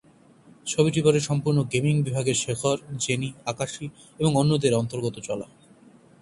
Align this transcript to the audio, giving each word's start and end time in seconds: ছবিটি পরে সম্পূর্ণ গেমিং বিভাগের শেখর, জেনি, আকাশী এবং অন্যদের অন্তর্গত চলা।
ছবিটি 0.65 0.99
পরে 1.01 1.19
সম্পূর্ণ 1.19 1.59
গেমিং 1.73 1.95
বিভাগের 2.03 2.37
শেখর, 2.37 2.77
জেনি, 2.99 3.29
আকাশী 3.45 3.85
এবং 4.19 4.31
অন্যদের 4.35 4.73
অন্তর্গত 4.73 5.15
চলা। 5.19 5.47